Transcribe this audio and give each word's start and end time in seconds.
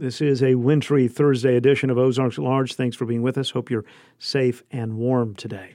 This 0.00 0.20
is 0.20 0.44
a 0.44 0.54
wintry 0.54 1.08
Thursday 1.08 1.56
edition 1.56 1.90
of 1.90 1.98
Ozarks 1.98 2.38
at 2.38 2.44
Large. 2.44 2.74
Thanks 2.74 2.94
for 2.94 3.04
being 3.04 3.20
with 3.20 3.36
us. 3.36 3.50
Hope 3.50 3.68
you're 3.68 3.84
safe 4.20 4.62
and 4.70 4.96
warm 4.96 5.34
today. 5.34 5.74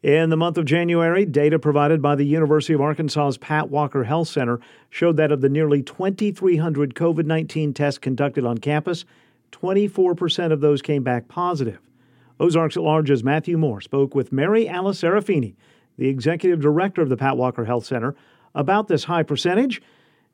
In 0.00 0.30
the 0.30 0.36
month 0.36 0.56
of 0.58 0.64
January, 0.64 1.24
data 1.24 1.58
provided 1.58 2.00
by 2.00 2.14
the 2.14 2.24
University 2.24 2.72
of 2.72 2.80
Arkansas's 2.80 3.36
Pat 3.36 3.70
Walker 3.70 4.04
Health 4.04 4.28
Center 4.28 4.60
showed 4.90 5.16
that 5.16 5.32
of 5.32 5.40
the 5.40 5.48
nearly 5.48 5.82
2,300 5.82 6.94
COVID 6.94 7.26
19 7.26 7.74
tests 7.74 7.98
conducted 7.98 8.46
on 8.46 8.58
campus, 8.58 9.04
24% 9.50 10.52
of 10.52 10.60
those 10.60 10.80
came 10.80 11.02
back 11.02 11.26
positive. 11.26 11.80
Ozarks 12.38 12.76
at 12.76 12.84
Large's 12.84 13.24
Matthew 13.24 13.58
Moore 13.58 13.80
spoke 13.80 14.14
with 14.14 14.30
Mary 14.30 14.68
Alice 14.68 15.00
Serafini, 15.00 15.56
the 15.98 16.06
executive 16.06 16.60
director 16.60 17.02
of 17.02 17.08
the 17.08 17.16
Pat 17.16 17.36
Walker 17.36 17.64
Health 17.64 17.86
Center, 17.86 18.14
about 18.54 18.86
this 18.86 19.02
high 19.02 19.24
percentage 19.24 19.82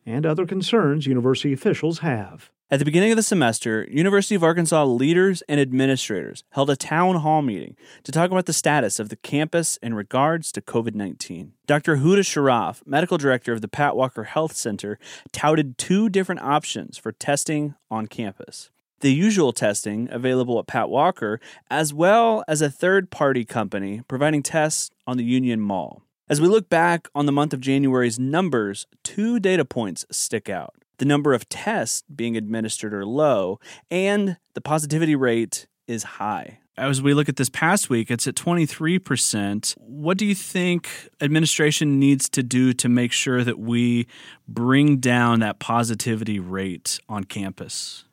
and 0.05 0.27
other 0.27 0.45
concerns 0.45 1.07
university 1.07 1.55
officials 1.55 2.01
have. 2.01 2.51
At 2.73 2.79
the 2.79 2.85
beginning 2.85 3.11
of 3.11 3.17
the 3.17 3.25
semester, 3.25 3.85
University 3.91 4.37
of 4.37 4.45
Arkansas 4.45 4.85
leaders 4.85 5.43
and 5.49 5.59
administrators 5.59 6.45
held 6.51 6.71
a 6.71 6.77
town 6.77 7.17
hall 7.17 7.43
meeting 7.43 7.75
to 8.05 8.13
talk 8.13 8.31
about 8.31 8.47
the 8.47 8.53
status 8.53 9.01
of 9.01 9.09
the 9.09 9.17
campus 9.17 9.77
in 9.79 9.93
regards 9.93 10.53
to 10.53 10.61
COVID 10.61 10.95
19. 10.95 11.51
Dr. 11.67 11.97
Huda 11.97 12.21
Sharaf, 12.21 12.87
medical 12.87 13.19
director 13.19 13.53
of 13.53 13.61
the 13.61 13.67
Pat 13.67 13.97
Walker 13.97 14.23
Health 14.23 14.55
Center, 14.55 15.01
touted 15.33 15.79
two 15.79 16.09
different 16.09 16.43
options 16.43 16.97
for 16.97 17.11
testing 17.11 17.75
on 17.91 18.07
campus 18.07 18.71
the 19.01 19.13
usual 19.13 19.53
testing 19.53 20.09
available 20.11 20.59
at 20.59 20.67
Pat 20.67 20.91
Walker, 20.91 21.41
as 21.71 21.93
well 21.93 22.45
as 22.47 22.61
a 22.61 22.71
third 22.71 23.11
party 23.11 23.47
company 23.47 24.03
providing 24.07 24.43
tests 24.43 24.91
on 25.07 25.17
the 25.17 25.25
Union 25.25 25.59
Mall. 25.59 26.03
As 26.29 26.39
we 26.39 26.47
look 26.47 26.69
back 26.69 27.09
on 27.15 27.25
the 27.25 27.33
month 27.33 27.55
of 27.55 27.63
January's 27.63 28.19
numbers, 28.19 28.87
two 29.03 29.41
data 29.41 29.65
points 29.65 30.05
stick 30.11 30.51
out 30.51 30.75
the 31.01 31.07
number 31.07 31.33
of 31.33 31.49
tests 31.49 32.05
being 32.15 32.37
administered 32.37 32.95
are 32.95 33.07
low, 33.07 33.59
and 33.91 34.37
the 34.55 34.61
positivity 34.61 35.17
rate 35.17 35.67
is 35.89 36.03
high. 36.05 36.59
As 36.77 37.03
we 37.03 37.15
look 37.15 37.29
at 37.29 37.37
this 37.37 37.49
past 37.49 37.91
week, 37.91 38.11
it's 38.11 38.27
at 38.27 38.35
23%. 38.35 39.75
What 39.79 40.19
do 40.19 40.27
you 40.27 40.35
think 40.35 40.89
administration 41.21 41.99
needs 41.99 42.29
to 42.29 42.43
do 42.43 42.73
to 42.75 42.89
make 42.89 43.13
sure 43.13 43.43
that 43.43 43.59
we 43.59 44.07
bring 44.47 44.99
down 44.99 45.41
that 45.41 45.59
positivity 45.59 46.39
rate 46.39 47.01
on 47.09 47.25
campus? 47.25 48.05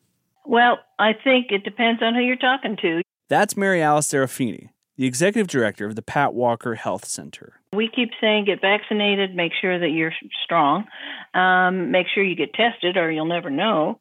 Well, 0.46 0.80
I 0.98 1.12
think 1.12 1.52
it 1.52 1.64
depends 1.66 2.02
on 2.02 2.16
who 2.16 2.22
you're 2.22 2.38
talking 2.38 2.78
to. 2.82 3.02
That's 3.30 3.58
Mary 3.58 3.82
Alice 3.82 4.08
Serafini, 4.08 4.70
the 4.98 5.06
executive 5.06 5.48
director 5.48 5.86
of 5.86 5.96
the 5.96 6.02
Pat 6.02 6.34
Walker 6.34 6.76
Health 6.76 7.06
Center. 7.06 7.60
We 7.74 7.90
keep 7.94 8.10
saying 8.20 8.46
get 8.46 8.62
vaccinated, 8.62 9.36
make 9.36 9.52
sure 9.60 9.80
that 9.80 9.90
you're 9.90 10.14
strong, 10.44 10.86
um, 11.34 11.92
make 11.92 12.08
sure 12.14 12.24
you 12.24 12.36
get 12.36 12.54
tested 12.54 12.98
or 12.98 13.12
you'll 13.12 13.26
never 13.26 13.50
know, 13.50 14.00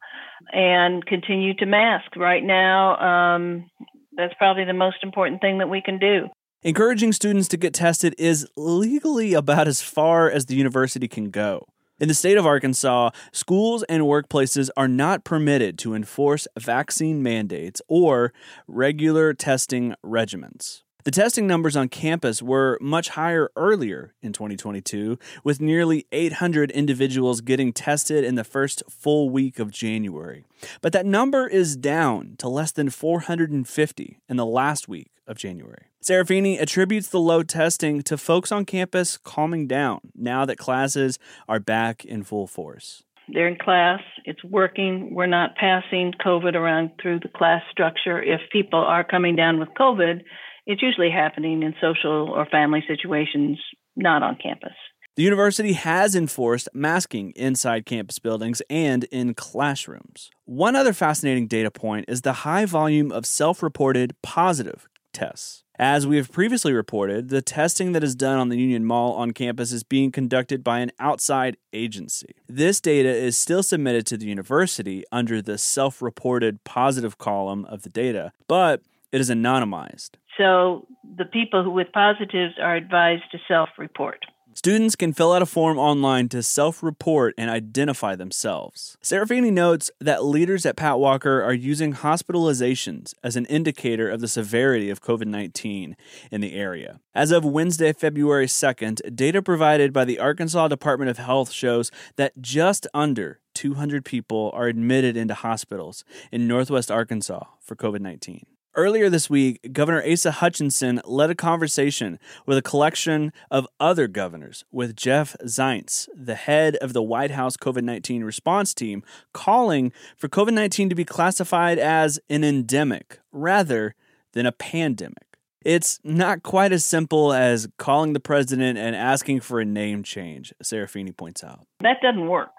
and 0.53 1.05
continue 1.05 1.55
to 1.55 1.67
mask. 1.67 2.17
Right 2.17 2.43
now, 2.43 2.97
um, 3.37 3.71
that's 4.17 4.35
probably 4.39 4.65
the 4.65 4.73
most 4.73 4.99
important 5.03 5.41
thing 5.41 5.59
that 5.59 5.69
we 5.69 5.83
can 5.83 5.99
do. 5.99 6.29
Encouraging 6.63 7.13
students 7.13 7.49
to 7.49 7.57
get 7.57 7.75
tested 7.75 8.15
is 8.19 8.49
legally 8.57 9.35
about 9.35 9.69
as 9.69 9.83
far 9.83 10.31
as 10.31 10.47
the 10.47 10.57
university 10.57 11.07
can 11.07 11.31
go. 11.31 11.67
In 11.99 12.09
the 12.09 12.15
state 12.15 12.37
of 12.37 12.45
Arkansas, 12.45 13.11
schools 13.33 13.83
and 13.85 14.03
workplaces 14.03 14.69
are 14.77 14.89
not 14.89 15.25
permitted 15.25 15.79
to 15.79 15.95
enforce 15.95 16.47
vaccine 16.59 17.23
mandates 17.23 17.81
or 17.89 18.33
regular 18.67 19.33
testing 19.33 19.95
regimens. 20.05 20.83
The 21.07 21.13
testing 21.13 21.47
numbers 21.47 21.77
on 21.77 21.89
campus 21.89 22.43
were 22.43 22.79
much 22.81 23.11
higher 23.11 23.53
earlier 23.55 24.13
in 24.23 24.33
2022, 24.33 25.21
with 25.45 25.61
nearly 25.61 26.05
800 26.11 26.73
individuals 26.73 27.41
getting 27.41 27.73
tested 27.73 28.25
in 28.25 28.35
the 28.35 28.43
first 28.43 28.83
full 28.91 29.31
week 29.31 29.61
of 29.61 29.71
January. 29.71 30.47
But 30.81 30.93
that 30.95 31.07
number 31.07 31.47
is 31.47 31.77
down 31.77 32.35
to 32.39 32.49
less 32.49 32.73
than 32.73 32.91
450 32.91 34.19
in 34.29 34.37
the 34.37 34.45
last 34.45 34.89
week 34.89 35.13
of 35.29 35.37
January. 35.39 35.85
Serafini 36.03 36.61
attributes 36.61 37.07
the 37.07 37.21
low 37.21 37.45
testing 37.45 38.03
to 38.03 38.19
folks 38.19 38.51
on 38.51 38.65
campus 38.65 39.17
calming 39.17 39.69
down 39.69 40.01
now 40.17 40.45
that 40.45 40.59
classes 40.59 41.21
are 41.47 41.61
back 41.61 42.05
in 42.05 42.25
full 42.25 42.49
force. 42.49 43.05
They're 43.29 43.47
in 43.47 43.59
class, 43.59 44.01
it's 44.25 44.43
working. 44.43 45.15
We're 45.15 45.27
not 45.27 45.55
passing 45.55 46.15
COVID 46.25 46.57
around 46.57 46.91
through 47.01 47.21
the 47.21 47.29
class 47.29 47.63
structure. 47.71 48.21
If 48.21 48.41
people 48.51 48.81
are 48.81 49.05
coming 49.05 49.37
down 49.37 49.61
with 49.61 49.69
COVID, 49.79 50.23
it's 50.67 50.83
usually 50.83 51.11
happening 51.11 51.63
in 51.63 51.75
social 51.81 52.29
or 52.31 52.45
family 52.47 52.83
situations, 52.87 53.59
not 53.95 54.23
on 54.23 54.37
campus. 54.37 54.75
The 55.17 55.23
university 55.23 55.73
has 55.73 56.15
enforced 56.15 56.69
masking 56.75 57.33
inside 57.37 57.87
campus 57.87 58.19
buildings 58.19 58.61
and 58.69 59.05
in 59.05 59.33
classrooms. 59.33 60.31
One 60.45 60.77
other 60.77 60.93
fascinating 60.93 61.47
data 61.47 61.71
point 61.71 62.05
is 62.07 62.21
the 62.21 62.45
high 62.45 62.67
volume 62.67 63.11
of 63.11 63.25
self 63.25 63.63
reported 63.63 64.15
positive 64.21 64.89
tests. 65.15 65.63
As 65.79 66.07
we 66.07 66.17
have 66.17 66.33
previously 66.33 66.73
reported, 66.73 67.29
the 67.29 67.43
testing 67.43 67.93
that 67.93 68.05
is 68.05 68.15
done 68.15 68.39
on 68.39 68.49
the 68.49 68.59
Union 68.59 68.85
Mall 68.85 69.13
on 69.13 69.33
campus 69.33 69.73
is 69.73 69.85
being 69.85 70.11
conducted 70.11 70.65
by 70.65 70.81
an 70.81 70.91
outside 70.99 71.59
agency. 71.73 72.35
This 72.49 72.81
data 72.81 73.11
is 73.11 73.37
still 73.37 73.63
submitted 73.63 74.07
to 74.07 74.17
the 74.17 74.27
university 74.27 75.05
under 75.13 75.41
the 75.41 75.57
self 75.59 76.03
reported 76.03 76.65
positive 76.65 77.17
column 77.17 77.65
of 77.67 77.83
the 77.83 77.91
data, 77.91 78.33
but 78.49 78.83
it 79.13 79.21
is 79.21 79.31
anonymized. 79.31 80.11
So 80.39 80.87
the 81.17 81.25
people 81.25 81.63
who 81.65 81.71
with 81.71 81.93
positives 81.93 82.55
are 82.61 82.77
advised 82.77 83.25
to 83.33 83.39
self 83.49 83.71
report. 83.79 84.25
Students 84.57 84.97
can 84.97 85.13
fill 85.13 85.35
out 85.35 85.43
a 85.43 85.47
form 85.47 85.79
online 85.79 86.31
to 86.31 86.43
self 86.43 86.83
report 86.83 87.35
and 87.37 87.51
identify 87.51 88.17
themselves. 88.17 88.97
Serafini 89.03 89.53
notes 89.53 89.91
that 90.01 90.25
leaders 90.25 90.65
at 90.65 90.77
Pat 90.77 90.99
Walker 90.99 91.43
are 91.43 91.53
using 91.53 91.93
hospitalizations 91.93 93.13
as 93.23 93.37
an 93.37 93.45
indicator 93.47 94.09
of 94.09 94.23
the 94.23 94.29
severity 94.29 94.89
of 94.89 95.03
COVID 95.03 95.27
19 95.27 95.95
in 96.31 96.41
the 96.41 96.55
area. 96.55 97.01
As 97.15 97.33
of 97.33 97.45
Wednesday, 97.45 97.93
February 97.93 98.47
2nd, 98.47 99.15
data 99.15 99.43
provided 99.43 99.93
by 99.93 100.07
the 100.07 100.19
Arkansas 100.19 100.69
Department 100.69 101.11
of 101.11 101.19
Health 101.19 101.53
shows 101.53 101.91
that 102.17 102.41
just 102.41 102.87
under 102.95 103.41
200 103.53 104.07
people 104.07 104.51
are 104.55 104.69
admitted 104.69 105.19
into 105.19 105.35
hospitals 105.35 106.03
in 106.33 106.49
Northwest 106.49 106.91
Arkansas 106.91 107.45
for 107.61 107.77
COVID 107.77 108.01
19. 108.01 108.47
Earlier 108.77 109.09
this 109.09 109.31
week, 109.31 109.73
Governor 109.73 110.05
Asa 110.07 110.33
Hutchinson 110.33 111.01
led 111.07 111.31
a 111.31 111.35
conversation 111.35 112.19
with 112.45 112.59
a 112.59 112.63
collection 112.63 113.33
of 113.51 113.67
other 113.81 114.07
governors, 114.07 114.67
with 114.71 114.95
Jeff 114.95 115.35
Zients, 115.45 116.11
the 116.15 116.35
head 116.35 116.77
of 116.77 116.93
the 116.93 117.03
White 117.03 117.31
House 117.31 117.57
COVID 117.57 117.85
19 117.85 118.23
response 118.23 118.75
team, 118.75 119.03
calling 119.33 119.95
for 120.19 120.29
COVID 120.29 120.53
19 120.53 120.91
to 120.91 120.95
be 120.95 121.07
classified 121.07 121.79
as 121.79 122.21
an 122.29 122.45
endemic 122.45 123.19
rather 123.33 123.95
than 124.35 124.45
a 124.45 124.53
pandemic. 124.53 125.39
It's 125.65 125.99
not 126.05 126.43
quite 126.43 126.71
as 126.71 126.85
simple 126.85 127.33
as 127.33 127.67
calling 127.79 128.13
the 128.13 128.21
president 128.21 128.79
and 128.79 128.95
asking 128.95 129.41
for 129.41 129.59
a 129.59 129.65
name 129.65 130.03
change, 130.03 130.53
Serafini 130.63 131.17
points 131.17 131.43
out. 131.43 131.67
That 131.81 132.03
doesn't 132.03 132.29
work. 132.29 132.51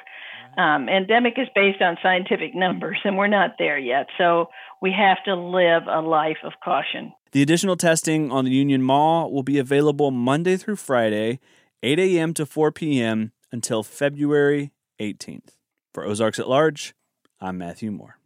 Um, 0.58 0.90
endemic 0.90 1.34
is 1.38 1.48
based 1.54 1.82
on 1.82 1.98
scientific 2.02 2.56
numbers, 2.56 2.98
and 3.04 3.16
we're 3.16 3.28
not 3.28 3.52
there 3.60 3.78
yet. 3.78 4.08
So 4.18 4.48
we 4.82 4.92
have 4.92 5.24
to 5.26 5.36
live 5.36 5.84
a 5.88 6.02
life 6.02 6.38
of 6.44 6.54
caution. 6.64 7.14
The 7.32 7.44
additional 7.44 7.76
testing 7.76 8.32
on 8.32 8.46
the 8.46 8.52
Union 8.52 8.82
Mall 8.82 9.32
will 9.32 9.44
be 9.44 9.60
available 9.60 10.10
Monday 10.10 10.58
through 10.58 10.78
Friday, 10.78 11.40
8 11.84 12.00
a.m. 12.00 12.34
to 12.34 12.46
4 12.46 12.72
p.m. 12.72 13.34
until 13.52 13.84
February 13.84 14.72
18th. 15.00 15.58
For 15.94 16.04
Ozarks 16.04 16.40
at 16.40 16.50
Large, 16.50 16.96
I'm 17.40 17.60
Matthew 17.60 17.92
Moore. 17.92 18.18